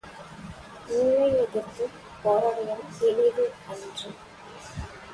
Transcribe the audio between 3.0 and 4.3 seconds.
எளிது அன்று.